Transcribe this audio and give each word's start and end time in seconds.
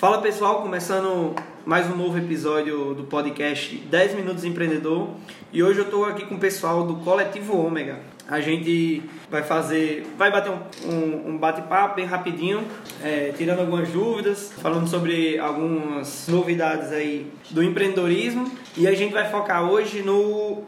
Fala 0.00 0.22
pessoal, 0.22 0.62
começando 0.62 1.34
mais 1.66 1.86
um 1.86 1.94
novo 1.94 2.16
episódio 2.16 2.94
do 2.94 3.04
podcast 3.04 3.76
10 3.76 4.14
Minutos 4.14 4.46
Empreendedor 4.46 5.10
e 5.52 5.62
hoje 5.62 5.80
eu 5.80 5.84
estou 5.84 6.06
aqui 6.06 6.24
com 6.24 6.36
o 6.36 6.38
pessoal 6.38 6.86
do 6.86 6.94
Coletivo 7.04 7.54
Ômega. 7.58 8.00
A 8.30 8.40
gente 8.40 9.02
vai 9.28 9.42
fazer, 9.42 10.06
vai 10.16 10.30
bater 10.30 10.52
um, 10.52 10.88
um, 10.88 11.30
um 11.30 11.36
bate-papo 11.36 11.96
bem 11.96 12.04
rapidinho, 12.04 12.64
é, 13.02 13.32
tirando 13.36 13.58
algumas 13.58 13.88
dúvidas, 13.88 14.52
falando 14.62 14.88
sobre 14.88 15.36
algumas 15.38 16.28
novidades 16.28 16.92
aí 16.92 17.26
do 17.50 17.62
empreendedorismo 17.62 18.50
e 18.76 18.86
a 18.86 18.94
gente 18.94 19.12
vai 19.12 19.28
focar 19.28 19.68
hoje 19.68 20.02
no, 20.02 20.62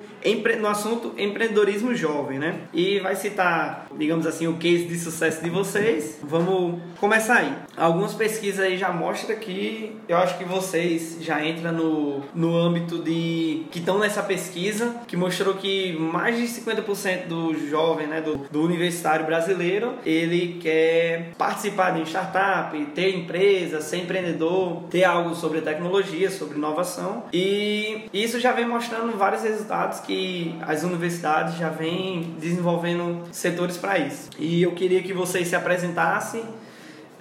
no 0.61 0.69
assunto 0.69 1.15
empreendedorismo 1.17 1.95
jovem, 1.95 2.39
né? 2.39 2.63
E 2.73 2.99
vai 2.99 3.15
citar, 3.15 3.87
digamos 3.97 4.27
assim, 4.27 4.49
o 4.49 4.57
case 4.57 4.85
de 4.85 4.99
sucesso 4.99 5.43
de 5.43 5.49
vocês. 5.49 6.19
Vamos 6.23 6.81
começar 6.99 7.39
aí. 7.39 7.53
Algumas 7.77 8.13
pesquisas 8.15 8.61
aí 8.61 8.77
já 8.77 8.91
mostram 8.91 9.37
que 9.37 9.97
eu 10.09 10.17
acho 10.17 10.37
que 10.37 10.45
vocês 10.45 11.19
já 11.21 11.45
entram 11.45 11.73
no, 11.73 12.23
no 12.35 12.57
âmbito 12.57 12.99
de 12.99 13.65
que 13.71 13.79
estão 13.79 13.99
nessa 13.99 14.23
pesquisa 14.23 14.97
que 15.07 15.17
mostrou 15.17 15.55
que 15.55 15.93
mais 15.97 16.37
de 16.37 16.45
50% 16.45 17.27
do 17.29 17.52
jovem, 17.69 18.07
né, 18.07 18.21
do, 18.21 18.37
do 18.51 18.63
universitário 18.63 19.27
brasileiro, 19.27 19.95
ele 20.05 20.59
quer 20.61 21.33
participar 21.37 21.91
de 21.91 22.03
startup, 22.09 22.79
ter 22.87 23.17
empresa, 23.17 23.81
ser 23.81 23.99
empreendedor, 23.99 24.85
ter 24.91 25.05
algo 25.05 25.35
sobre 25.35 25.61
tecnologia, 25.61 26.31
sobre 26.31 26.57
inovação. 26.57 27.25
E 27.33 28.09
isso 28.13 28.41
já 28.41 28.53
vem 28.53 28.67
mostrando 28.67 29.17
vários 29.17 29.43
resultados 29.43 30.01
que 30.01 30.55
as 30.63 30.83
universidades 30.83 31.57
já 31.57 31.69
vêm 31.69 32.35
desenvolvendo 32.39 33.23
setores 33.33 33.77
para 33.77 33.99
isso. 33.99 34.31
E 34.39 34.63
eu 34.63 34.73
queria 34.73 35.03
que 35.03 35.13
vocês 35.13 35.49
se 35.49 35.57
apresentassem 35.57 36.43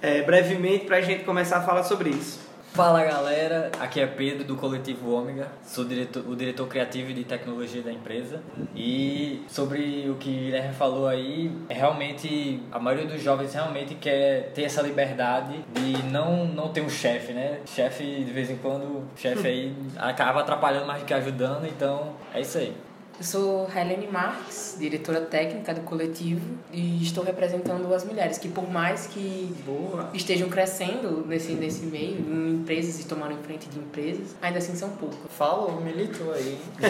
é, 0.00 0.22
brevemente 0.22 0.84
para 0.84 0.96
a 0.96 1.00
gente 1.00 1.24
começar 1.24 1.58
a 1.58 1.62
falar 1.62 1.84
sobre 1.84 2.10
isso. 2.10 2.41
Fala 2.74 3.04
galera, 3.04 3.70
aqui 3.78 4.00
é 4.00 4.06
Pedro 4.06 4.44
do 4.44 4.56
Coletivo 4.56 5.12
Ômega, 5.12 5.46
sou 5.62 5.84
diretor, 5.84 6.26
o 6.26 6.34
diretor 6.34 6.66
criativo 6.66 7.12
de 7.12 7.22
tecnologia 7.22 7.82
da 7.82 7.92
empresa. 7.92 8.40
E 8.74 9.42
sobre 9.46 10.08
o 10.08 10.14
que 10.14 10.30
o 10.30 10.44
Guilherme 10.44 10.72
falou 10.72 11.06
aí, 11.06 11.52
é 11.68 11.74
realmente 11.74 12.62
a 12.72 12.78
maioria 12.78 13.06
dos 13.06 13.22
jovens 13.22 13.52
realmente 13.52 13.94
quer 13.96 14.52
ter 14.54 14.62
essa 14.62 14.80
liberdade 14.80 15.62
de 15.74 16.02
não, 16.04 16.46
não 16.46 16.70
ter 16.70 16.80
um 16.80 16.88
chefe, 16.88 17.34
né? 17.34 17.60
Chefe 17.66 18.24
de 18.24 18.32
vez 18.32 18.48
em 18.48 18.56
quando, 18.56 19.04
chefe 19.16 19.46
aí 19.46 19.76
acaba 19.98 20.40
atrapalhando 20.40 20.86
mais 20.86 21.02
do 21.02 21.04
que 21.04 21.12
ajudando, 21.12 21.66
então 21.66 22.14
é 22.32 22.40
isso 22.40 22.56
aí. 22.56 22.74
Eu 23.22 23.26
sou 23.26 23.70
Helene 23.72 24.08
Marques, 24.08 24.74
diretora 24.80 25.20
técnica 25.20 25.72
do 25.72 25.82
coletivo, 25.82 26.58
e 26.72 27.00
estou 27.00 27.22
representando 27.22 27.94
as 27.94 28.04
mulheres 28.04 28.36
que, 28.36 28.48
por 28.48 28.68
mais 28.68 29.06
que 29.06 29.54
Boa. 29.64 30.10
estejam 30.12 30.48
crescendo 30.48 31.24
nesse, 31.24 31.52
nesse 31.52 31.86
meio, 31.86 32.18
em 32.18 32.54
empresas 32.54 32.98
e 32.98 33.06
tomando 33.06 33.34
em 33.34 33.42
frente 33.44 33.68
de 33.68 33.78
empresas, 33.78 34.34
ainda 34.42 34.58
assim 34.58 34.74
são 34.74 34.88
poucas. 34.96 35.20
Fala, 35.38 35.80
militou 35.80 36.32
aí. 36.32 36.58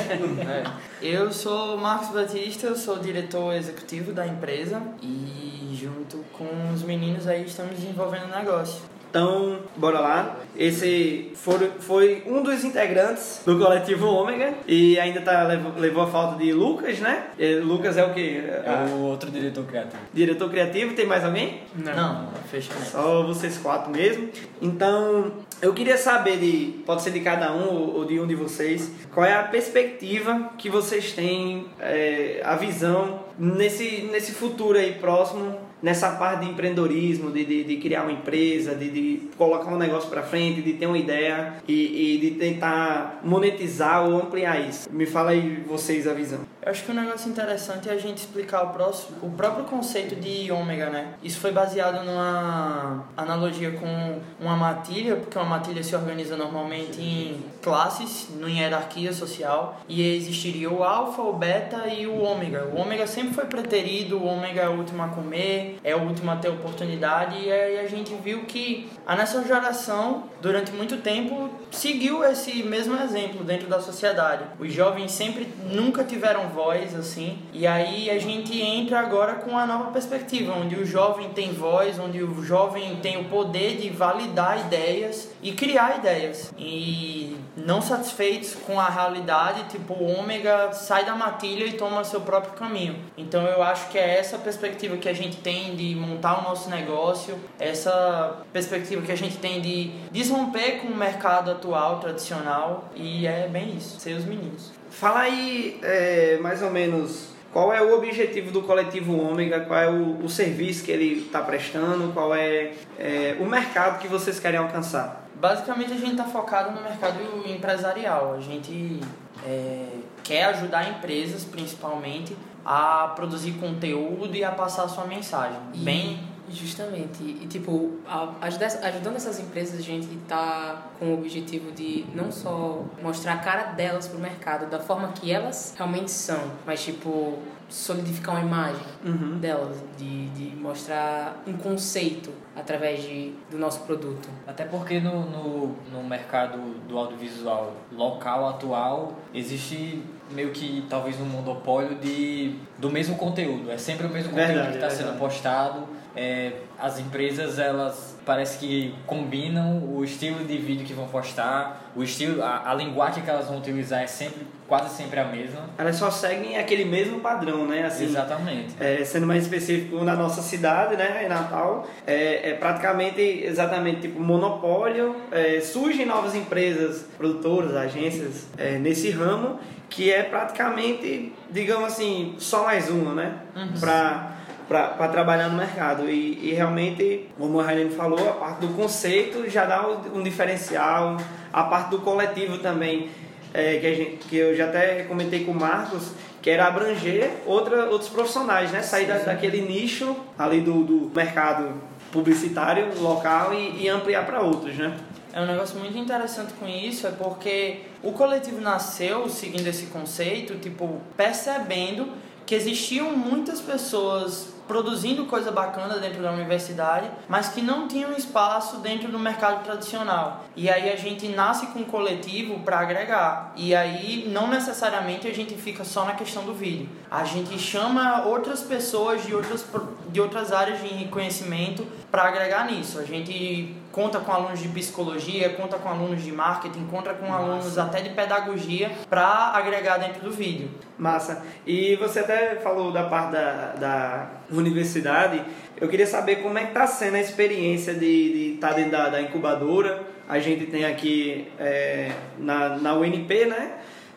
é. 1.02 1.06
Eu 1.06 1.30
sou 1.30 1.76
Marcos 1.76 2.08
Batista, 2.08 2.66
eu 2.66 2.76
sou 2.76 2.98
diretor 2.98 3.52
executivo 3.52 4.14
da 4.14 4.26
empresa 4.26 4.80
e 5.02 5.76
junto 5.78 6.24
com 6.32 6.48
os 6.74 6.82
meninos 6.82 7.26
aí 7.26 7.44
estamos 7.44 7.78
desenvolvendo 7.78 8.24
um 8.24 8.38
negócio. 8.38 8.80
Então, 9.12 9.58
bora 9.76 10.00
lá. 10.00 10.36
Esse 10.56 11.32
foi, 11.34 11.70
foi 11.80 12.22
um 12.26 12.42
dos 12.42 12.64
integrantes 12.64 13.42
do 13.44 13.58
coletivo 13.58 14.06
Ômega 14.06 14.54
e 14.66 14.98
ainda 14.98 15.20
tá, 15.20 15.42
levou, 15.42 15.72
levou 15.76 16.02
a 16.04 16.06
falta 16.06 16.38
de 16.42 16.50
Lucas, 16.50 16.98
né? 16.98 17.26
E 17.38 17.56
Lucas 17.56 17.98
é 17.98 18.04
o 18.04 18.14
quê? 18.14 18.42
É 18.46 18.86
o 18.90 19.00
outro 19.02 19.30
diretor 19.30 19.66
criativo. 19.66 20.02
Diretor 20.14 20.48
criativo, 20.48 20.94
tem 20.94 21.06
mais 21.06 21.22
alguém? 21.24 21.60
Não, 21.76 21.94
não 21.94 22.32
fechamento. 22.50 22.86
Só 22.86 23.22
vocês 23.22 23.58
quatro 23.58 23.92
mesmo. 23.92 24.30
Então, 24.62 25.30
eu 25.60 25.74
queria 25.74 25.98
saber 25.98 26.38
de, 26.38 26.82
pode 26.86 27.02
ser 27.02 27.10
de 27.10 27.20
cada 27.20 27.52
um 27.52 27.68
ou 27.94 28.06
de 28.06 28.18
um 28.18 28.26
de 28.26 28.34
vocês, 28.34 28.90
qual 29.12 29.26
é 29.26 29.34
a 29.34 29.42
perspectiva 29.42 30.52
que 30.56 30.70
vocês 30.70 31.12
têm, 31.12 31.66
é, 31.78 32.40
a 32.42 32.56
visão 32.56 33.20
nesse, 33.38 34.08
nesse 34.10 34.32
futuro 34.32 34.78
aí 34.78 34.94
próximo 34.94 35.70
nessa 35.82 36.10
parte 36.10 36.44
de 36.44 36.50
empreendedorismo, 36.50 37.30
de, 37.30 37.44
de, 37.44 37.64
de 37.64 37.76
criar 37.78 38.02
uma 38.02 38.12
empresa, 38.12 38.74
de, 38.74 38.88
de 38.90 39.28
colocar 39.36 39.70
um 39.70 39.76
negócio 39.76 40.08
para 40.08 40.22
frente, 40.22 40.62
de 40.62 40.74
ter 40.74 40.86
uma 40.86 40.98
ideia 40.98 41.54
e, 41.66 42.14
e, 42.14 42.18
de 42.18 42.30
tentar 42.32 43.20
monetizar 43.24 44.08
ou 44.08 44.16
ampliar 44.16 44.60
isso. 44.60 44.88
Me 44.92 45.06
fala 45.06 45.30
aí 45.30 45.62
vocês 45.66 46.06
a 46.06 46.14
visão. 46.14 46.40
Eu 46.64 46.70
acho 46.70 46.84
que 46.84 46.92
um 46.92 46.94
negócio 46.94 47.28
interessante 47.28 47.88
é 47.88 47.92
a 47.92 47.98
gente 47.98 48.18
explicar 48.18 48.62
o, 48.62 48.68
próximo, 48.68 49.16
o 49.20 49.30
próprio 49.30 49.64
conceito 49.64 50.14
de 50.14 50.52
ômega, 50.52 50.90
né? 50.90 51.14
Isso 51.20 51.40
foi 51.40 51.50
baseado 51.50 52.04
numa 52.04 53.04
analogia 53.16 53.72
com 53.72 54.20
uma 54.40 54.56
matilha, 54.56 55.16
porque 55.16 55.36
uma 55.36 55.48
matilha 55.48 55.82
se 55.82 55.96
organiza 55.96 56.36
normalmente 56.36 57.00
em 57.00 57.42
classes, 57.60 58.28
em 58.40 58.58
hierarquia 58.60 59.12
social, 59.12 59.80
e 59.88 60.14
existiria 60.14 60.70
o 60.70 60.84
alfa, 60.84 61.20
o 61.20 61.32
beta 61.32 61.88
e 61.88 62.06
o 62.06 62.22
ômega. 62.22 62.70
O 62.72 62.78
ômega 62.78 63.08
sempre 63.08 63.34
foi 63.34 63.46
preterido, 63.46 64.18
o 64.18 64.24
ômega 64.24 64.60
é 64.60 64.68
o 64.68 64.78
último 64.78 65.02
a 65.02 65.08
comer, 65.08 65.71
é 65.82 65.94
o 65.94 66.02
último 66.02 66.30
a 66.30 66.36
ter 66.36 66.48
oportunidade, 66.48 67.36
e 67.38 67.78
a 67.78 67.86
gente 67.86 68.14
viu 68.14 68.44
que 68.44 68.90
a 69.06 69.16
nossa 69.16 69.42
geração, 69.44 70.24
durante 70.40 70.72
muito 70.72 70.98
tempo, 70.98 71.50
seguiu 71.70 72.24
esse 72.24 72.62
mesmo 72.62 72.96
exemplo 73.00 73.44
dentro 73.44 73.68
da 73.68 73.80
sociedade. 73.80 74.44
Os 74.58 74.72
jovens 74.72 75.12
sempre 75.12 75.48
nunca 75.70 76.04
tiveram 76.04 76.48
voz, 76.48 76.94
assim. 76.94 77.38
E 77.52 77.66
aí 77.66 78.10
a 78.10 78.18
gente 78.18 78.60
entra 78.60 79.00
agora 79.00 79.34
com 79.36 79.52
uma 79.52 79.66
nova 79.66 79.90
perspectiva, 79.90 80.54
onde 80.54 80.76
o 80.76 80.86
jovem 80.86 81.30
tem 81.30 81.52
voz, 81.52 81.98
onde 81.98 82.22
o 82.22 82.42
jovem 82.42 82.96
tem 82.96 83.20
o 83.20 83.24
poder 83.24 83.76
de 83.76 83.90
validar 83.90 84.60
ideias 84.60 85.30
e 85.42 85.52
criar 85.52 85.98
ideias. 85.98 86.52
E 86.58 87.36
não 87.56 87.82
satisfeitos 87.82 88.54
com 88.54 88.80
a 88.80 88.88
realidade, 88.88 89.64
tipo, 89.64 89.94
o 89.94 90.18
ômega 90.18 90.72
sai 90.72 91.04
da 91.04 91.14
matilha 91.14 91.64
e 91.64 91.72
toma 91.72 92.02
seu 92.04 92.20
próprio 92.22 92.54
caminho. 92.54 92.96
Então 93.16 93.42
eu 93.46 93.62
acho 93.62 93.88
que 93.88 93.98
é 93.98 94.18
essa 94.18 94.38
perspectiva 94.38 94.96
que 94.96 95.08
a 95.08 95.12
gente 95.12 95.36
tem 95.36 95.61
de 95.70 95.94
montar 95.94 96.40
o 96.40 96.42
nosso 96.42 96.68
negócio, 96.68 97.36
essa 97.58 98.42
perspectiva 98.52 99.02
que 99.02 99.12
a 99.12 99.16
gente 99.16 99.38
tem 99.38 99.60
de 99.60 99.90
desromper 100.10 100.80
com 100.80 100.88
o 100.88 100.96
mercado 100.96 101.50
atual, 101.50 102.00
tradicional, 102.00 102.90
e 102.94 103.26
é 103.26 103.48
bem 103.48 103.76
isso, 103.76 104.00
ser 104.00 104.14
os 104.14 104.24
meninos. 104.24 104.72
Fala 104.90 105.20
aí, 105.20 105.78
é, 105.82 106.38
mais 106.42 106.62
ou 106.62 106.70
menos, 106.70 107.30
qual 107.52 107.72
é 107.72 107.80
o 107.82 107.96
objetivo 107.96 108.50
do 108.50 108.62
coletivo 108.62 109.18
Ômega, 109.18 109.60
qual 109.60 109.78
é 109.78 109.88
o, 109.88 110.24
o 110.24 110.28
serviço 110.28 110.84
que 110.84 110.90
ele 110.90 111.24
está 111.24 111.40
prestando, 111.40 112.12
qual 112.12 112.34
é, 112.34 112.72
é, 112.98 113.36
o 113.40 113.46
mercado 113.46 114.00
que 114.00 114.08
vocês 114.08 114.40
querem 114.40 114.58
alcançar? 114.58 115.22
Basicamente, 115.34 115.92
a 115.92 115.96
gente 115.96 116.12
está 116.12 116.24
focado 116.24 116.70
no 116.70 116.82
mercado 116.82 117.18
empresarial. 117.44 118.34
A 118.34 118.40
gente 118.40 119.00
é, 119.44 119.86
quer 120.22 120.44
ajudar 120.44 120.88
empresas, 120.88 121.44
principalmente, 121.44 122.36
a 122.64 123.12
produzir 123.16 123.52
conteúdo 123.52 124.34
e 124.34 124.44
a 124.44 124.50
passar 124.52 124.84
a 124.84 124.88
sua 124.88 125.04
mensagem. 125.04 125.58
E... 125.74 125.78
Bem 125.78 126.32
Justamente. 126.52 127.22
E, 127.22 127.46
tipo, 127.46 127.98
ajudando 128.40 129.16
essas 129.16 129.40
empresas, 129.40 129.78
a 129.78 129.82
gente 129.82 130.08
tá 130.28 130.90
com 130.98 131.06
o 131.06 131.14
objetivo 131.14 131.72
de 131.72 132.04
não 132.14 132.30
só 132.30 132.84
mostrar 133.02 133.34
a 133.34 133.38
cara 133.38 133.72
delas 133.72 134.06
pro 134.06 134.18
mercado 134.18 134.68
da 134.68 134.78
forma 134.78 135.08
que 135.08 135.32
elas 135.32 135.74
realmente 135.76 136.10
são, 136.10 136.52
mas, 136.66 136.84
tipo, 136.84 137.38
solidificar 137.72 138.34
uma 138.34 138.44
imagem 138.44 138.86
uhum. 139.02 139.38
delas, 139.38 139.78
de, 139.96 140.28
de 140.28 140.54
mostrar 140.56 141.42
um 141.46 141.54
conceito 141.54 142.30
através 142.54 143.02
de, 143.02 143.32
do 143.50 143.56
nosso 143.56 143.80
produto. 143.80 144.28
Até 144.46 144.64
porque 144.64 145.00
no, 145.00 145.24
no, 145.24 145.76
no 145.90 146.04
mercado 146.04 146.58
do 146.86 146.98
audiovisual 146.98 147.74
local 147.90 148.50
atual 148.50 149.14
existe 149.32 150.02
meio 150.30 150.50
que 150.50 150.84
talvez 150.88 151.18
um 151.18 151.24
monopólio 151.24 151.94
de, 151.96 152.56
do 152.78 152.90
mesmo 152.90 153.16
conteúdo. 153.16 153.70
É 153.70 153.78
sempre 153.78 154.06
o 154.06 154.10
mesmo 154.10 154.30
conteúdo 154.30 154.48
Verdade, 154.48 154.78
que 154.78 154.84
está 154.84 154.90
sendo 154.90 155.18
postado. 155.18 155.88
É, 156.14 156.52
as 156.82 156.98
empresas 156.98 157.60
elas 157.60 158.18
parece 158.26 158.58
que 158.58 158.92
combinam 159.06 159.78
o 159.84 160.02
estilo 160.02 160.44
de 160.44 160.58
vídeo 160.58 160.84
que 160.84 160.92
vão 160.92 161.06
postar, 161.06 161.92
o 161.94 162.02
estilo, 162.02 162.42
a, 162.42 162.70
a 162.70 162.74
linguagem 162.74 163.22
que 163.22 163.30
elas 163.30 163.46
vão 163.46 163.58
utilizar 163.58 164.02
é 164.02 164.06
sempre 164.06 164.46
quase 164.66 164.96
sempre 164.96 165.20
a 165.20 165.24
mesma. 165.24 165.60
Elas 165.78 165.94
só 165.96 166.10
seguem 166.10 166.58
aquele 166.58 166.84
mesmo 166.84 167.20
padrão, 167.20 167.66
né? 167.66 167.84
Assim, 167.84 168.04
Exatamente. 168.04 168.74
É, 168.80 169.04
sendo 169.04 169.26
mais 169.26 169.44
específico 169.44 170.02
na 170.04 170.16
nossa 170.16 170.42
cidade, 170.42 170.96
né, 170.96 171.24
em 171.24 171.28
Natal, 171.28 171.86
é, 172.04 172.50
é 172.50 172.54
praticamente 172.54 173.20
exatamente 173.20 174.02
tipo 174.02 174.20
monopólio. 174.20 175.14
É, 175.30 175.60
surgem 175.60 176.04
novas 176.04 176.34
empresas, 176.34 177.06
produtoras, 177.16 177.76
agências 177.76 178.48
é, 178.58 178.78
nesse 178.78 179.10
ramo 179.10 179.60
que 179.92 180.10
é 180.10 180.22
praticamente, 180.22 181.34
digamos 181.50 181.92
assim, 181.92 182.34
só 182.38 182.64
mais 182.64 182.88
uma, 182.88 183.14
né? 183.14 183.38
Uhum. 183.54 183.78
Pra, 183.78 184.31
para 184.72 185.08
trabalhar 185.08 185.48
no 185.48 185.56
mercado. 185.56 186.08
E, 186.08 186.50
e 186.50 186.52
realmente, 186.54 187.28
como 187.38 187.60
a 187.60 187.64
Railene 187.64 187.90
falou, 187.90 188.28
a 188.28 188.32
parte 188.32 188.60
do 188.60 188.74
conceito 188.74 189.48
já 189.50 189.64
dá 189.64 189.86
um 190.14 190.22
diferencial, 190.22 191.16
a 191.52 191.62
parte 191.64 191.90
do 191.90 191.98
coletivo 191.98 192.58
também, 192.58 193.10
é, 193.52 193.78
que, 193.78 193.94
gente, 193.94 194.16
que 194.28 194.36
eu 194.36 194.56
já 194.56 194.66
até 194.66 195.02
comentei 195.02 195.44
com 195.44 195.52
o 195.52 195.54
Marcos, 195.54 196.12
que 196.40 196.50
era 196.50 196.66
abranger 196.66 197.30
outra, 197.46 197.90
outros 197.90 198.10
profissionais, 198.10 198.72
né? 198.72 198.82
Sair 198.82 199.06
da, 199.06 199.18
daquele 199.18 199.60
nicho 199.60 200.16
ali 200.38 200.60
do, 200.60 200.82
do 200.82 201.12
mercado 201.14 201.74
publicitário 202.10 203.00
local 203.00 203.54
e, 203.54 203.84
e 203.84 203.88
ampliar 203.88 204.26
para 204.26 204.40
outros, 204.40 204.76
né? 204.76 204.96
É 205.32 205.40
um 205.40 205.46
negócio 205.46 205.78
muito 205.78 205.96
interessante 205.96 206.52
com 206.60 206.68
isso, 206.68 207.06
é 207.06 207.10
porque 207.10 207.80
o 208.02 208.12
coletivo 208.12 208.60
nasceu 208.60 209.28
seguindo 209.30 209.66
esse 209.66 209.86
conceito, 209.86 210.56
tipo, 210.56 211.00
percebendo 211.16 212.08
que 212.52 212.56
existiam 212.56 213.16
muitas 213.16 213.62
pessoas 213.62 214.48
produzindo 214.68 215.24
coisa 215.24 215.50
bacana 215.50 215.98
dentro 215.98 216.22
da 216.22 216.30
universidade, 216.30 217.10
mas 217.26 217.48
que 217.48 217.62
não 217.62 217.88
tinham 217.88 218.12
espaço 218.12 218.76
dentro 218.76 219.10
do 219.10 219.18
mercado 219.18 219.64
tradicional. 219.64 220.44
E 220.54 220.68
aí 220.68 220.92
a 220.92 220.96
gente 220.96 221.28
nasce 221.28 221.68
com 221.68 221.78
um 221.78 221.84
coletivo 221.84 222.60
para 222.60 222.78
agregar. 222.78 223.54
E 223.56 223.74
aí 223.74 224.28
não 224.30 224.48
necessariamente 224.48 225.26
a 225.26 225.32
gente 225.32 225.54
fica 225.54 225.82
só 225.82 226.04
na 226.04 226.12
questão 226.12 226.44
do 226.44 226.52
vídeo. 226.52 226.90
A 227.10 227.24
gente 227.24 227.58
chama 227.58 228.26
outras 228.26 228.60
pessoas 228.60 229.24
de 229.24 229.34
outras, 229.34 229.64
de 230.10 230.20
outras 230.20 230.52
áreas 230.52 230.78
de 230.82 231.06
conhecimento 231.06 231.86
para 232.10 232.24
agregar 232.24 232.70
nisso. 232.70 232.98
A 232.98 233.04
gente 233.04 233.74
conta 233.92 234.18
com 234.18 234.32
alunos 234.32 234.58
de 234.58 234.68
psicologia, 234.68 235.50
conta 235.50 235.76
com 235.78 235.88
alunos 235.88 236.24
de 236.24 236.32
marketing, 236.32 236.86
conta 236.86 237.12
com 237.12 237.26
Massa. 237.26 237.42
alunos 237.42 237.78
até 237.78 238.00
de 238.00 238.10
pedagogia 238.10 238.90
para 239.08 239.52
agregar 239.54 239.98
dentro 239.98 240.22
do 240.22 240.30
vídeo. 240.30 240.70
Massa. 240.98 241.44
E 241.66 241.94
você 241.96 242.20
até 242.20 242.56
falou 242.56 242.90
da 242.90 243.04
parte 243.04 243.32
da, 243.32 243.74
da 243.78 244.30
universidade. 244.50 245.42
Eu 245.78 245.88
queria 245.88 246.06
saber 246.06 246.36
como 246.36 246.58
é 246.58 246.62
que 246.62 246.68
está 246.68 246.86
sendo 246.86 247.16
a 247.16 247.20
experiência 247.20 247.94
de 247.94 248.54
estar 248.54 248.68
de 248.68 248.74
tá 248.74 248.76
dentro 248.76 248.92
da, 248.92 249.08
da, 249.10 249.20
incubadora. 249.20 250.02
A 250.28 250.38
gente 250.38 250.66
tem 250.66 250.84
aqui 250.84 251.48
é, 251.58 252.10
na, 252.38 252.70
na 252.78 252.94
UNP, 252.94 253.46
né? 253.46 253.72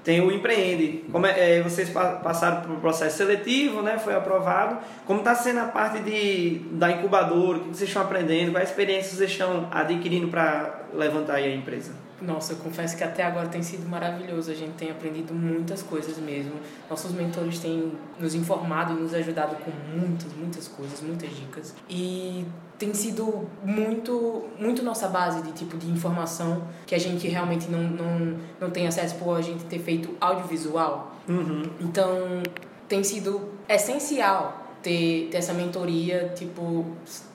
Tem 0.05 0.21
o 0.21 0.31
Empreende. 0.31 1.03
Como 1.11 1.25
é, 1.25 1.57
é, 1.57 1.61
vocês 1.63 1.89
passaram 1.89 2.61
por 2.61 2.71
um 2.71 2.79
processo 2.79 3.17
seletivo, 3.17 3.81
né? 3.81 3.97
Foi 3.97 4.13
aprovado. 4.13 4.77
Como 5.03 5.19
está 5.19 5.33
sendo 5.33 5.61
a 5.61 5.65
parte 5.65 5.99
de, 5.99 6.61
da 6.73 6.91
incubadora? 6.91 7.57
O 7.57 7.61
que 7.61 7.67
vocês 7.69 7.89
estão 7.89 8.03
aprendendo? 8.03 8.51
Quais 8.51 8.69
experiências 8.69 9.17
vocês 9.17 9.31
estão 9.31 9.67
adquirindo 9.71 10.27
para 10.27 10.84
levantar 10.93 11.35
a 11.35 11.49
empresa? 11.49 11.93
Nossa, 12.21 12.53
eu 12.53 12.57
confesso 12.57 12.95
que 12.95 13.03
até 13.03 13.23
agora 13.23 13.47
tem 13.49 13.61
sido 13.61 13.87
maravilhoso. 13.87 14.49
A 14.49 14.53
gente 14.53 14.73
tem 14.73 14.89
aprendido 14.89 15.33
muitas 15.33 15.83
coisas 15.83 16.17
mesmo. 16.17 16.53
Nossos 16.89 17.11
mentores 17.11 17.59
têm 17.59 17.91
nos 18.19 18.33
informado 18.33 18.93
e 18.93 19.01
nos 19.01 19.13
ajudado 19.13 19.55
com 19.57 19.71
muitas, 19.97 20.33
muitas 20.33 20.67
coisas, 20.67 21.01
muitas 21.01 21.29
dicas. 21.35 21.75
E 21.89 22.45
tem 22.79 22.93
sido 22.93 23.47
muito 23.63 24.45
muito 24.57 24.81
nossa 24.81 25.07
base 25.07 25.41
de 25.41 25.51
tipo 25.51 25.77
de 25.77 25.89
informação 25.89 26.67
que 26.85 26.95
a 26.95 26.99
gente 26.99 27.27
realmente 27.27 27.69
não, 27.69 27.83
não, 27.83 28.37
não 28.59 28.69
tem 28.69 28.87
acesso 28.87 29.15
por 29.15 29.37
a 29.37 29.41
gente 29.41 29.65
ter 29.65 29.79
feito 29.79 30.15
audiovisual. 30.21 31.15
Uhum. 31.27 31.63
Então, 31.81 32.43
tem 32.87 33.03
sido 33.03 33.49
essencial 33.67 34.64
ter, 34.85 35.29
ter 35.31 35.37
essa 35.37 35.51
mentoria, 35.51 36.31
tipo, 36.35 36.85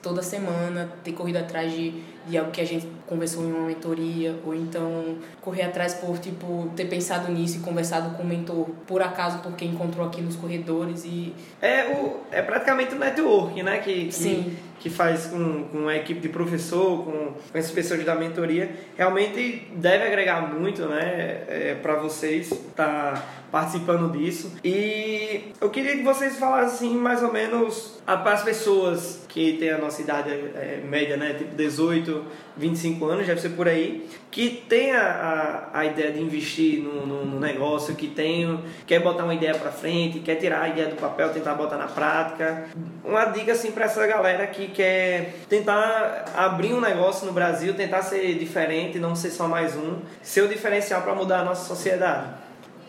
toda 0.01 0.21
semana, 0.21 0.89
ter 1.03 1.11
corrido 1.11 1.35
atrás 1.35 1.69
de, 1.69 2.01
de 2.25 2.37
algo 2.37 2.49
que 2.49 2.61
a 2.61 2.65
gente 2.65 2.87
conversou 3.05 3.43
em 3.43 3.51
uma 3.51 3.67
mentoria, 3.67 4.33
ou 4.45 4.55
então 4.55 5.17
correr 5.41 5.63
atrás 5.63 5.95
por, 5.95 6.17
tipo, 6.17 6.71
ter 6.77 6.85
pensado 6.85 7.29
nisso 7.29 7.57
e 7.57 7.59
conversado 7.59 8.15
com 8.15 8.23
o 8.23 8.25
mentor, 8.25 8.69
por 8.87 9.01
acaso, 9.01 9.39
porque 9.39 9.65
encontrou 9.65 10.07
aqui 10.07 10.21
nos 10.21 10.37
corredores 10.37 11.03
e... 11.03 11.33
É, 11.61 11.87
o, 11.93 12.21
é 12.31 12.41
praticamente 12.41 12.95
o 12.95 12.97
network, 12.97 13.61
né? 13.61 13.79
Que, 13.79 14.05
que, 14.05 14.11
Sim. 14.13 14.57
Que 14.81 14.89
faz 14.89 15.27
com, 15.27 15.65
com 15.65 15.87
a 15.87 15.95
equipe 15.95 16.19
de 16.19 16.27
professor, 16.27 17.05
com, 17.05 17.33
com 17.51 17.57
essas 17.57 17.71
pessoas 17.71 18.03
da 18.03 18.15
mentoria, 18.15 18.71
realmente 18.97 19.67
deve 19.75 20.03
agregar 20.03 20.41
muito, 20.51 20.87
né? 20.87 21.43
É, 21.47 21.77
para 21.79 21.95
vocês, 21.97 22.51
tá 22.75 23.23
participando 23.51 24.11
disso. 24.11 24.51
E 24.63 25.51
eu 25.61 25.69
queria 25.69 25.97
que 25.97 26.03
vocês 26.03 26.39
falassem 26.39 26.95
mais 26.95 27.21
ou 27.21 27.31
menos 27.31 28.01
para 28.05 28.33
as 28.33 28.43
pessoas 28.43 29.20
que 29.31 29.53
têm 29.53 29.71
a 29.71 29.77
nossa 29.77 30.01
idade 30.01 30.29
é, 30.29 30.81
média, 30.83 31.15
né, 31.15 31.33
tipo 31.33 31.55
18, 31.55 32.25
25 32.57 33.05
anos, 33.05 33.25
deve 33.25 33.39
ser 33.39 33.51
por 33.51 33.65
aí, 33.65 34.05
que 34.29 34.65
tem 34.67 34.91
a, 34.91 35.69
a, 35.73 35.79
a 35.79 35.85
ideia 35.85 36.11
de 36.11 36.21
investir 36.21 36.83
no, 36.83 37.07
no, 37.07 37.25
no, 37.25 37.39
negócio, 37.39 37.95
que 37.95 38.07
tem, 38.07 38.59
quer 38.85 38.99
botar 38.99 39.23
uma 39.23 39.33
ideia 39.33 39.55
para 39.55 39.71
frente, 39.71 40.19
quer 40.19 40.35
tirar 40.35 40.63
a 40.63 40.67
ideia 40.67 40.89
do 40.89 40.97
papel, 40.97 41.29
tentar 41.29 41.55
botar 41.55 41.77
na 41.77 41.87
prática. 41.87 42.67
Uma 43.05 43.23
dica 43.25 43.53
assim 43.53 43.71
para 43.71 43.85
essa 43.85 44.05
galera 44.05 44.45
que 44.47 44.67
quer 44.67 45.35
tentar 45.47 46.25
abrir 46.35 46.73
um 46.73 46.81
negócio 46.81 47.25
no 47.25 47.31
Brasil, 47.31 47.73
tentar 47.73 48.01
ser 48.01 48.37
diferente, 48.37 48.99
não 48.99 49.15
ser 49.15 49.29
só 49.29 49.47
mais 49.47 49.77
um, 49.77 49.99
ser 50.21 50.41
o 50.41 50.49
diferencial 50.49 51.03
para 51.03 51.15
mudar 51.15 51.39
a 51.39 51.45
nossa 51.45 51.65
sociedade. 51.73 52.41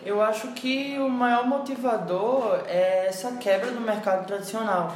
Eu 0.04 0.20
acho 0.20 0.48
que 0.48 0.98
o 0.98 1.08
maior 1.08 1.46
motivador 1.46 2.64
é 2.66 3.06
essa 3.06 3.36
quebra 3.36 3.70
do 3.70 3.80
mercado 3.80 4.26
tradicional. 4.26 4.92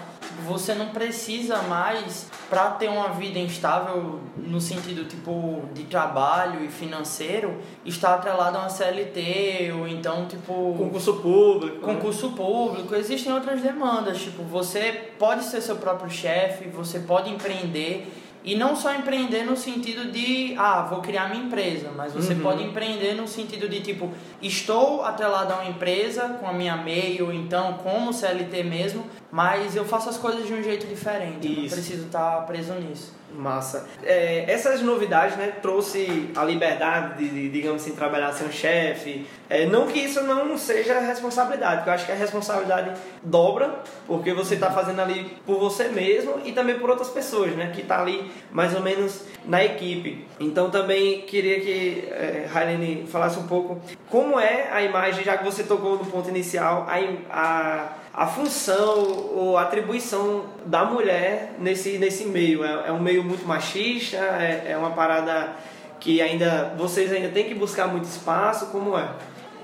Você 0.47 0.75
não 0.75 0.89
precisa 0.89 1.63
mais, 1.63 2.29
para 2.51 2.71
ter 2.73 2.89
uma 2.89 3.09
vida 3.11 3.39
instável 3.39 4.21
no 4.37 4.61
sentido 4.61 5.05
tipo 5.05 5.63
de 5.73 5.85
trabalho 5.85 6.65
e 6.65 6.69
financeiro, 6.69 7.57
estar 7.85 8.15
atrelado 8.15 8.59
a 8.59 8.61
uma 8.63 8.69
CLT 8.69 9.73
ou 9.79 9.89
então 9.89 10.27
tipo 10.27 10.75
concurso 10.77 11.15
público. 11.15 11.87
Né? 11.87 11.95
Concurso 11.95 12.31
público. 12.31 12.95
Existem 12.95 13.33
outras 13.33 13.61
demandas, 13.61 14.21
tipo, 14.21 14.43
você 14.43 15.11
pode 15.19 15.45
ser 15.45 15.61
seu 15.61 15.77
próprio 15.77 16.11
chefe, 16.11 16.69
você 16.69 16.99
pode 17.01 17.31
empreender 17.31 18.07
e 18.47 18.55
não 18.55 18.77
só 18.77 18.95
empreender 18.95 19.43
no 19.43 19.57
sentido 19.57 20.13
de, 20.13 20.55
ah, 20.57 20.83
vou 20.83 21.01
criar 21.01 21.29
minha 21.29 21.43
empresa, 21.43 21.91
mas 21.97 22.13
você 22.13 22.33
uhum. 22.33 22.43
pode 22.43 22.63
empreender 22.63 23.15
no 23.15 23.27
sentido 23.27 23.69
de, 23.69 23.81
tipo, 23.81 24.09
estou 24.41 25.05
atrelado 25.05 25.53
a 25.53 25.57
uma 25.57 25.69
empresa 25.69 26.29
com 26.41 26.47
a 26.47 26.53
minha 26.53 26.77
MEI 26.77 27.21
ou 27.21 27.33
então 27.33 27.73
como 27.83 28.13
CLT 28.13 28.63
mesmo, 28.63 29.05
mas 29.31 29.75
eu 29.77 29.85
faço 29.85 30.09
as 30.09 30.17
coisas 30.17 30.47
de 30.47 30.55
um 30.55 30.63
jeito 30.63 30.87
diferente. 30.87 31.47
Isso. 31.47 31.77
não 31.77 31.83
preciso 31.83 32.07
estar 32.07 32.47
preso 32.47 32.73
nisso. 32.75 33.15
Massa. 33.35 33.87
É, 34.03 34.51
essas 34.51 34.81
novidades, 34.81 35.37
né, 35.37 35.53
trouxe 35.61 36.31
a 36.35 36.45
liberdade 36.45 37.19
de, 37.19 37.29
de 37.29 37.49
digamos 37.51 37.83
assim, 37.83 37.95
trabalhar 37.95 38.33
sem 38.33 38.47
um 38.47 38.53
chefe. 38.53 39.27
É, 39.51 39.67
não 39.67 39.87
que 39.89 39.99
isso 39.99 40.23
não 40.23 40.57
seja 40.57 40.99
responsabilidade, 41.01 41.77
porque 41.77 41.91
eu 41.91 41.95
acho 41.95 42.07
que 42.07 42.13
a 42.13 42.15
responsabilidade 42.15 42.99
dobra, 43.23 43.83
porque 44.07 44.33
você 44.33 44.55
está 44.55 44.71
fazendo 44.71 45.01
ali 45.01 45.37
por 45.45 45.59
você 45.59 45.89
mesmo 45.89 46.41
e 46.45 46.53
também 46.53 46.79
por 46.79 46.89
outras 46.89 47.09
pessoas, 47.09 47.53
né, 47.53 47.73
que 47.75 47.83
tá 47.83 48.01
ali 48.01 48.31
mais 48.51 48.75
ou 48.75 48.81
menos 48.81 49.25
na 49.45 49.65
equipe. 49.65 50.27
Então 50.41 50.71
também 50.71 51.23
queria 51.23 51.61
que 51.61 52.09
é, 52.11 52.49
Hailene 52.53 53.07
falasse 53.07 53.39
um 53.39 53.47
pouco 53.47 53.81
como 54.09 54.39
é 54.39 54.71
a 54.73 54.83
imagem, 54.83 55.25
já 55.25 55.37
que 55.37 55.45
você 55.45 55.65
tocou 55.65 55.99
no 55.99 56.07
ponto 56.07 56.29
inicial, 56.29 56.87
a, 56.89 56.97
a 57.31 57.89
a 58.17 58.27
função 58.27 59.31
ou 59.35 59.59
atribuição 59.59 60.47
da 60.65 60.87
mulher 60.87 61.55
nesse, 61.59 61.99
nesse 61.99 62.25
meio. 62.25 62.65
É, 62.65 62.89
é 62.89 62.93
um 62.93 62.99
meio 62.99 63.23
muito 63.23 63.47
machista, 63.47 64.17
é, 64.17 64.69
é 64.71 64.77
uma 64.77 64.93
parada 64.93 65.53
que 66.01 66.23
ainda 66.23 66.75
vocês 66.79 67.13
ainda 67.13 67.29
têm 67.29 67.45
que 67.45 67.55
buscar 67.55 67.87
muito 67.89 68.05
espaço, 68.05 68.69
como 68.69 68.97
é? 68.99 69.07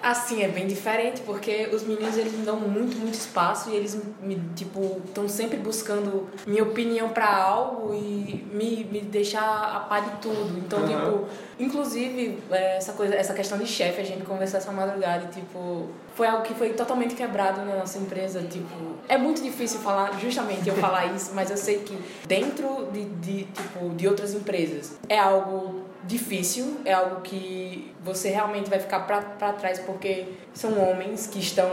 Assim, 0.02 0.42
é 0.42 0.48
bem 0.48 0.66
diferente, 0.66 1.20
porque 1.22 1.70
os 1.72 1.84
meninos 1.84 2.16
eles 2.16 2.32
me 2.32 2.44
dão 2.44 2.56
muito, 2.56 2.96
muito 2.96 3.14
espaço 3.14 3.70
e 3.70 3.76
eles 3.76 3.96
me, 4.20 4.40
tipo, 4.56 5.00
estão 5.06 5.28
sempre 5.28 5.56
buscando 5.58 6.28
minha 6.46 6.64
opinião 6.64 7.08
para 7.10 7.32
algo 7.32 7.94
e 7.94 8.44
me, 8.52 8.84
me 8.90 9.00
deixar 9.00 9.76
a 9.76 9.80
par 9.80 10.02
de 10.02 10.10
tudo. 10.20 10.58
Então, 10.58 10.80
uhum. 10.80 10.88
tipo, 10.88 11.28
inclusive, 11.60 12.38
é, 12.50 12.76
essa 12.78 12.94
coisa, 12.94 13.14
essa 13.14 13.32
questão 13.32 13.56
de 13.58 13.66
chefe, 13.66 14.00
a 14.00 14.04
gente 14.04 14.24
conversou 14.24 14.58
essa 14.58 14.72
madrugada 14.72 15.24
e, 15.24 15.40
tipo, 15.40 15.88
foi 16.14 16.26
algo 16.26 16.42
que 16.42 16.54
foi 16.54 16.70
totalmente 16.70 17.14
quebrado 17.14 17.64
na 17.64 17.76
nossa 17.76 17.98
empresa, 17.98 18.42
tipo, 18.42 18.96
é 19.08 19.16
muito 19.16 19.42
difícil 19.42 19.80
falar, 19.80 20.18
justamente 20.20 20.68
eu 20.68 20.74
falar 20.74 21.06
isso, 21.14 21.32
mas 21.34 21.50
eu 21.50 21.56
sei 21.56 21.78
que 21.78 21.96
dentro 22.26 22.88
de, 22.92 23.04
de 23.04 23.44
tipo, 23.44 23.90
de 23.90 24.08
outras 24.08 24.34
empresas 24.34 24.94
é 25.08 25.18
algo 25.18 25.81
difícil, 26.04 26.80
é 26.84 26.92
algo 26.92 27.20
que 27.20 27.92
você 28.04 28.30
realmente 28.30 28.68
vai 28.68 28.80
ficar 28.80 29.00
para 29.00 29.52
trás 29.52 29.78
porque 29.78 30.26
são 30.52 30.78
homens 30.78 31.26
que 31.26 31.38
estão 31.38 31.68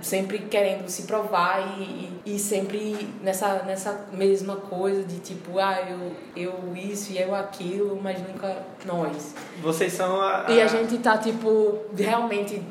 sempre 0.00 0.38
querendo 0.38 0.88
se 0.88 1.02
provar 1.02 1.78
e, 1.78 2.10
e, 2.24 2.34
e, 2.36 2.38
sempre 2.38 3.08
nessa, 3.22 3.62
nessa 3.62 4.06
mesma 4.12 4.56
coisa 4.56 5.02
de 5.02 5.18
tipo, 5.20 5.58
ah, 5.58 5.78
eu, 5.88 6.12
eu 6.36 6.76
isso 6.76 7.12
e 7.12 7.18
eu 7.18 7.34
aquilo, 7.34 7.98
mas 8.02 8.18
nunca 8.20 8.56
nós. 8.84 9.34
Vocês 9.62 9.92
são 9.92 10.20
a, 10.20 10.46
a... 10.46 10.50
E 10.50 10.60
a 10.60 10.66
gente 10.66 10.98
tá, 10.98 11.18
tipo, 11.18 11.80
realmente 11.96 12.62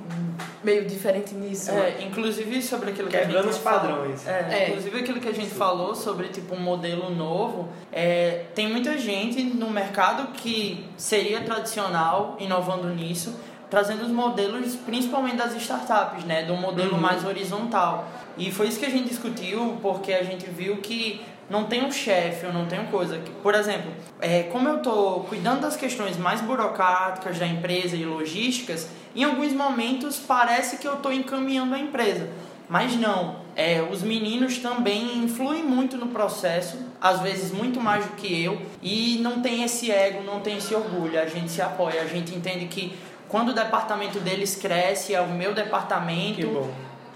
meio 0.63 0.85
diferente 0.85 1.33
nisso. 1.33 1.71
É, 1.71 2.03
inclusive 2.03 2.61
sobre 2.61 2.91
aquilo 2.91 3.07
que 3.07 3.17
a 3.17 3.23
gente 3.23 3.47
os 3.47 3.57
padrões. 3.57 4.27
É, 4.27 4.47
é, 4.49 4.69
inclusive 4.69 4.99
aquilo 4.99 5.19
que 5.19 5.29
a 5.29 5.33
gente 5.33 5.51
falou 5.51 5.95
sobre 5.95 6.27
tipo 6.27 6.55
um 6.55 6.59
modelo 6.59 7.09
novo, 7.09 7.69
é, 7.91 8.45
tem 8.53 8.67
muita 8.67 8.97
gente 8.97 9.43
no 9.43 9.69
mercado 9.69 10.31
que 10.33 10.85
seria 10.97 11.41
tradicional 11.41 12.35
inovando 12.39 12.89
nisso, 12.89 13.39
trazendo 13.69 14.03
os 14.03 14.11
modelos 14.11 14.75
principalmente 14.75 15.37
das 15.37 15.55
startups, 15.55 16.23
né, 16.23 16.43
do 16.43 16.55
modelo 16.55 16.93
uhum. 16.93 17.01
mais 17.01 17.23
horizontal. 17.23 18.07
E 18.37 18.51
foi 18.51 18.67
isso 18.67 18.79
que 18.79 18.85
a 18.85 18.89
gente 18.89 19.09
discutiu, 19.09 19.77
porque 19.81 20.13
a 20.13 20.23
gente 20.23 20.45
viu 20.49 20.77
que 20.77 21.21
não 21.49 21.65
tem 21.65 21.83
um 21.83 21.91
chefe, 21.91 22.45
eu 22.45 22.53
não 22.53 22.65
tenho 22.67 22.85
coisa. 22.87 23.19
Por 23.41 23.55
exemplo, 23.55 23.91
é, 24.21 24.43
como 24.43 24.67
eu 24.67 24.77
estou 24.77 25.21
cuidando 25.23 25.61
das 25.61 25.75
questões 25.75 26.17
mais 26.17 26.41
burocráticas 26.41 27.39
da 27.39 27.47
empresa 27.47 27.95
e 27.95 28.05
logísticas, 28.05 28.87
em 29.15 29.23
alguns 29.23 29.51
momentos 29.53 30.17
parece 30.17 30.77
que 30.77 30.87
eu 30.87 30.93
estou 30.93 31.11
encaminhando 31.11 31.73
a 31.73 31.79
empresa. 31.79 32.29
Mas 32.69 32.95
não, 32.95 33.37
é, 33.55 33.81
os 33.81 34.03
meninos 34.03 34.59
também 34.59 35.17
influem 35.17 35.63
muito 35.63 35.97
no 35.97 36.07
processo, 36.09 36.77
às 37.01 37.19
vezes 37.19 37.51
muito 37.51 37.81
mais 37.81 38.05
do 38.05 38.11
que 38.11 38.43
eu, 38.43 38.61
e 38.79 39.17
não 39.23 39.41
tem 39.41 39.63
esse 39.63 39.91
ego, 39.91 40.23
não 40.23 40.39
tem 40.39 40.57
esse 40.57 40.75
orgulho. 40.75 41.19
A 41.19 41.25
gente 41.25 41.51
se 41.51 41.63
apoia, 41.63 42.03
a 42.03 42.05
gente 42.05 42.35
entende 42.35 42.65
que 42.67 42.95
quando 43.27 43.49
o 43.49 43.53
departamento 43.53 44.19
deles 44.19 44.55
cresce, 44.55 45.15
é 45.15 45.21
o 45.21 45.29
meu 45.29 45.53
departamento, 45.53 46.69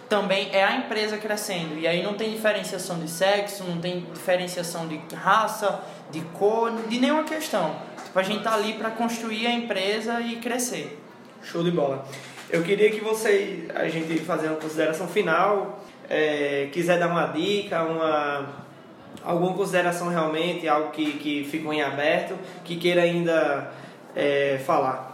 também 0.09 0.49
é 0.51 0.63
a 0.63 0.75
empresa 0.75 1.17
crescendo. 1.17 1.77
E 1.77 1.87
aí 1.87 2.03
não 2.03 2.13
tem 2.13 2.31
diferenciação 2.31 2.99
de 2.99 3.09
sexo, 3.09 3.63
não 3.63 3.79
tem 3.79 4.05
diferenciação 4.13 4.87
de 4.87 4.99
raça, 5.15 5.81
de 6.11 6.21
cor, 6.33 6.71
de 6.87 6.99
nenhuma 6.99 7.23
questão. 7.23 7.75
Tipo, 8.03 8.19
a 8.19 8.23
gente 8.23 8.43
tá 8.43 8.53
ali 8.53 8.73
para 8.73 8.91
construir 8.91 9.47
a 9.47 9.51
empresa 9.51 10.21
e 10.21 10.37
crescer. 10.37 10.99
Show 11.41 11.63
de 11.63 11.71
bola. 11.71 12.05
Eu 12.49 12.63
queria 12.63 12.91
que 12.91 13.01
vocês, 13.01 13.69
a 13.75 13.87
gente 13.87 14.19
fazer 14.19 14.47
uma 14.47 14.57
consideração 14.57 15.07
final, 15.07 15.83
é, 16.09 16.69
quiser 16.71 16.99
dar 16.99 17.07
uma 17.07 17.27
dica, 17.27 17.83
uma 17.83 18.63
alguma 19.23 19.53
consideração 19.53 20.09
realmente, 20.09 20.67
algo 20.67 20.91
que, 20.91 21.13
que 21.13 21.43
ficou 21.45 21.73
em 21.73 21.81
aberto, 21.81 22.37
que 22.63 22.75
queira 22.75 23.01
ainda 23.01 23.71
é, 24.15 24.59
falar. 24.65 25.12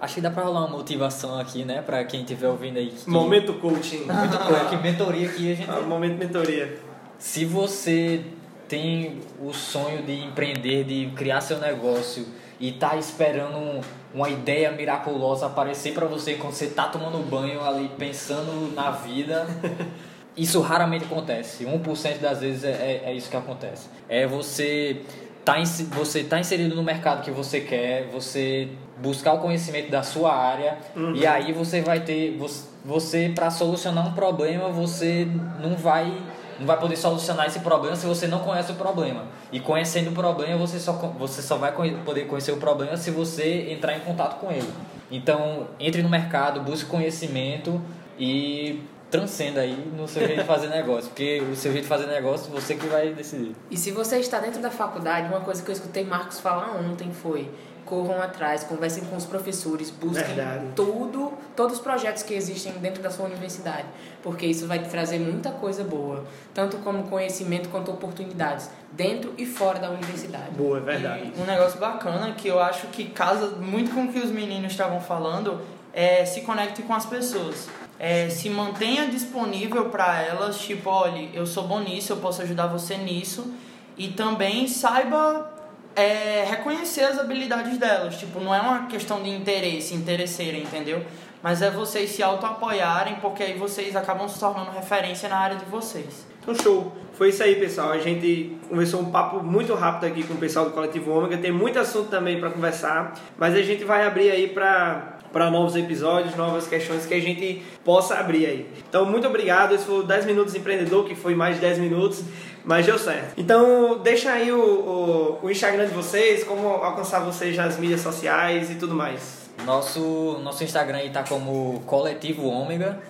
Acho 0.00 0.14
que 0.14 0.20
dá 0.20 0.30
pra 0.30 0.44
rolar 0.44 0.60
uma 0.60 0.76
motivação 0.76 1.38
aqui, 1.38 1.64
né? 1.64 1.82
Pra 1.82 2.04
quem 2.04 2.20
estiver 2.20 2.48
ouvindo 2.48 2.78
aí. 2.78 2.90
Que... 2.90 3.10
Momento 3.10 3.54
coaching. 3.54 4.04
Momento 4.06 4.38
coaching, 4.38 4.76
mentoria 4.82 5.28
aqui 5.28 5.52
a 5.52 5.54
gente. 5.54 5.70
Ah, 5.70 5.80
momento 5.80 6.18
mentoria. 6.18 6.78
Se 7.18 7.44
você 7.44 8.22
tem 8.68 9.20
o 9.40 9.52
sonho 9.52 10.02
de 10.02 10.22
empreender, 10.22 10.84
de 10.84 11.10
criar 11.16 11.40
seu 11.40 11.58
negócio 11.58 12.26
e 12.60 12.72
tá 12.72 12.96
esperando 12.96 13.80
uma 14.14 14.28
ideia 14.28 14.70
miraculosa 14.70 15.46
aparecer 15.46 15.94
para 15.94 16.06
você 16.06 16.34
quando 16.34 16.52
você 16.52 16.68
tá 16.68 16.84
tomando 16.84 17.18
banho 17.28 17.62
ali 17.62 17.90
pensando 17.98 18.72
na 18.74 18.90
vida, 18.90 19.46
isso 20.36 20.60
raramente 20.60 21.04
acontece. 21.04 21.64
1% 21.64 22.18
das 22.18 22.40
vezes 22.40 22.64
é, 22.64 22.70
é, 22.70 23.02
é 23.06 23.14
isso 23.14 23.30
que 23.30 23.36
acontece. 23.36 23.88
É 24.08 24.26
você 24.26 25.02
tá, 25.48 25.54
você 25.92 26.24
tá 26.24 26.38
inserido 26.38 26.74
no 26.74 26.82
mercado 26.82 27.22
que 27.22 27.30
você 27.30 27.60
quer, 27.60 28.06
você 28.12 28.68
buscar 28.98 29.32
o 29.32 29.38
conhecimento 29.38 29.90
da 29.90 30.02
sua 30.02 30.34
área 30.34 30.76
uhum. 30.94 31.14
e 31.14 31.26
aí 31.26 31.52
você 31.52 31.80
vai 31.80 32.00
ter 32.00 32.36
você, 32.36 32.68
você 32.84 33.32
para 33.34 33.50
solucionar 33.50 34.06
um 34.06 34.12
problema 34.12 34.68
você 34.68 35.26
não 35.60 35.74
vai 35.76 36.12
não 36.58 36.66
vai 36.66 36.76
poder 36.78 36.96
solucionar 36.96 37.46
esse 37.46 37.60
problema 37.60 37.94
se 37.94 38.04
você 38.04 38.26
não 38.26 38.40
conhece 38.40 38.72
o 38.72 38.74
problema 38.74 39.24
e 39.52 39.60
conhecendo 39.60 40.10
o 40.10 40.12
problema 40.12 40.58
você 40.58 40.80
só 40.80 40.92
você 40.92 41.40
só 41.40 41.56
vai 41.56 41.72
poder 42.04 42.26
conhecer 42.26 42.50
o 42.50 42.56
problema 42.56 42.96
se 42.96 43.10
você 43.10 43.70
entrar 43.70 43.96
em 43.96 44.00
contato 44.00 44.40
com 44.40 44.50
ele 44.50 44.68
então 45.10 45.68
entre 45.78 46.02
no 46.02 46.08
mercado 46.08 46.60
busque 46.60 46.90
conhecimento 46.90 47.80
e 48.18 48.82
transcenda 49.10 49.60
aí 49.60 49.90
no 49.96 50.06
seu 50.06 50.26
jeito 50.26 50.42
de 50.42 50.46
fazer 50.46 50.68
negócio, 50.68 51.08
porque 51.08 51.40
o 51.40 51.56
seu 51.56 51.72
jeito 51.72 51.84
de 51.84 51.88
fazer 51.88 52.06
negócio 52.06 52.50
você 52.50 52.74
que 52.74 52.86
vai 52.86 53.12
decidir. 53.12 53.54
E 53.70 53.76
se 53.76 53.90
você 53.90 54.18
está 54.18 54.38
dentro 54.38 54.60
da 54.60 54.70
faculdade, 54.70 55.28
uma 55.28 55.40
coisa 55.40 55.62
que 55.62 55.70
eu 55.70 55.72
escutei 55.72 56.04
Marcos 56.04 56.40
falar 56.40 56.76
ontem 56.76 57.12
foi 57.12 57.50
corram 57.88 58.20
atrás, 58.20 58.64
conversem 58.64 59.02
com 59.04 59.16
os 59.16 59.24
professores, 59.24 59.90
busquem 59.90 60.22
Verdade. 60.22 60.66
tudo, 60.76 61.32
todos 61.56 61.78
os 61.78 61.82
projetos 61.82 62.22
que 62.22 62.34
existem 62.34 62.70
dentro 62.74 63.02
da 63.02 63.08
sua 63.08 63.24
universidade, 63.24 63.86
porque 64.22 64.44
isso 64.44 64.66
vai 64.66 64.78
te 64.78 64.90
trazer 64.90 65.18
muita 65.18 65.50
coisa 65.52 65.82
boa, 65.82 66.24
tanto 66.52 66.76
como 66.78 67.04
conhecimento 67.04 67.70
quanto 67.70 67.90
oportunidades, 67.90 68.70
dentro 68.92 69.32
e 69.38 69.46
fora 69.46 69.78
da 69.78 69.90
universidade. 69.90 70.50
Boa, 70.50 70.76
é 70.76 70.80
verdade. 70.80 71.32
E 71.34 71.40
um 71.40 71.46
negócio 71.46 71.80
bacana 71.80 72.34
que 72.34 72.46
eu 72.46 72.60
acho 72.60 72.88
que 72.88 73.06
casa 73.06 73.56
muito 73.56 73.90
com 73.94 74.04
o 74.04 74.12
que 74.12 74.18
os 74.18 74.30
meninos 74.30 74.72
estavam 74.72 75.00
falando 75.00 75.58
é 75.94 76.26
se 76.26 76.42
conecte 76.42 76.82
com 76.82 76.92
as 76.92 77.06
pessoas 77.06 77.68
é, 77.98 78.28
se 78.28 78.48
mantenha 78.48 79.08
disponível 79.08 79.86
para 79.86 80.22
elas, 80.22 80.58
tipo, 80.60 80.88
olha, 80.88 81.28
eu 81.34 81.46
sou 81.46 81.64
bom 81.64 81.80
nisso, 81.80 82.12
eu 82.12 82.18
posso 82.18 82.42
ajudar 82.42 82.68
você 82.68 82.96
nisso, 82.96 83.52
e 83.96 84.08
também 84.08 84.68
saiba 84.68 85.50
é, 85.96 86.44
reconhecer 86.48 87.02
as 87.02 87.18
habilidades 87.18 87.76
delas. 87.76 88.16
Tipo, 88.16 88.38
não 88.38 88.54
é 88.54 88.60
uma 88.60 88.86
questão 88.86 89.20
de 89.20 89.30
interesse, 89.30 89.94
interesseira, 89.94 90.56
entendeu? 90.56 91.04
Mas 91.42 91.60
é 91.60 91.70
vocês 91.70 92.10
se 92.10 92.22
auto-apoiarem, 92.22 93.16
porque 93.16 93.42
aí 93.42 93.58
vocês 93.58 93.96
acabam 93.96 94.28
se 94.28 94.38
tornando 94.38 94.70
referência 94.70 95.28
na 95.28 95.38
área 95.38 95.56
de 95.56 95.64
vocês. 95.64 96.26
Então, 96.40 96.54
show. 96.54 96.92
Foi 97.12 97.30
isso 97.30 97.42
aí, 97.42 97.56
pessoal. 97.56 97.90
A 97.90 97.98
gente 97.98 98.56
conversou 98.68 99.00
um 99.00 99.10
papo 99.10 99.42
muito 99.42 99.74
rápido 99.74 100.08
aqui 100.08 100.22
com 100.22 100.34
o 100.34 100.36
pessoal 100.36 100.66
do 100.66 100.70
Coletivo 100.70 101.10
Ômega. 101.10 101.36
Tem 101.36 101.50
muito 101.50 101.76
assunto 101.76 102.08
também 102.08 102.38
para 102.38 102.48
conversar, 102.50 103.12
mas 103.36 103.56
a 103.56 103.62
gente 103.62 103.82
vai 103.82 104.06
abrir 104.06 104.30
aí 104.30 104.46
para 104.46 105.17
para 105.32 105.50
novos 105.50 105.76
episódios, 105.76 106.34
novas 106.36 106.66
questões 106.66 107.06
que 107.06 107.14
a 107.14 107.20
gente 107.20 107.62
possa 107.84 108.16
abrir 108.16 108.46
aí. 108.46 108.66
Então, 108.88 109.04
muito 109.04 109.26
obrigado. 109.26 109.74
Esse 109.74 109.84
foi 109.84 110.00
o 110.00 110.02
10 110.02 110.26
Minutos 110.26 110.54
Empreendedor, 110.54 111.04
que 111.04 111.14
foi 111.14 111.34
mais 111.34 111.56
de 111.56 111.60
10 111.60 111.78
minutos, 111.78 112.22
mas 112.64 112.86
deu 112.86 112.98
certo. 112.98 113.34
Então, 113.36 113.98
deixa 113.98 114.32
aí 114.32 114.52
o, 114.52 114.60
o, 114.60 115.46
o 115.46 115.50
Instagram 115.50 115.86
de 115.86 115.94
vocês, 115.94 116.44
como 116.44 116.68
alcançar 116.68 117.20
vocês 117.20 117.56
nas 117.56 117.78
mídias 117.78 118.00
sociais 118.00 118.70
e 118.70 118.74
tudo 118.76 118.94
mais. 118.94 119.48
Nosso, 119.64 120.38
nosso 120.42 120.62
Instagram 120.62 120.98
aí 120.98 121.10
tá 121.10 121.24
como 121.24 121.82
Coletivo 121.86 122.46
Ômega 122.46 123.00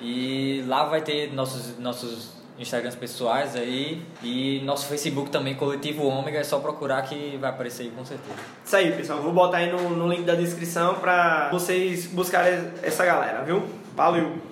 e 0.00 0.64
lá 0.66 0.84
vai 0.84 1.00
ter 1.00 1.32
nossos, 1.32 1.78
nossos 1.78 2.41
Instagrams 2.62 2.94
pessoais 2.96 3.54
aí 3.54 4.02
e 4.22 4.60
nosso 4.64 4.86
Facebook 4.86 5.30
também, 5.30 5.54
Coletivo 5.54 6.06
Ômega, 6.06 6.38
é 6.38 6.44
só 6.44 6.58
procurar 6.58 7.02
que 7.02 7.36
vai 7.40 7.50
aparecer 7.50 7.84
aí 7.84 7.90
com 7.90 8.04
certeza. 8.04 8.38
Isso 8.64 8.76
aí, 8.76 8.92
pessoal. 8.92 9.20
Vou 9.20 9.32
botar 9.32 9.58
aí 9.58 9.70
no, 9.70 9.90
no 9.90 10.08
link 10.08 10.22
da 10.22 10.34
descrição 10.34 10.94
pra 10.94 11.48
vocês 11.50 12.06
buscarem 12.06 12.70
essa 12.82 13.04
galera, 13.04 13.42
viu? 13.44 13.62
Valeu! 13.94 14.38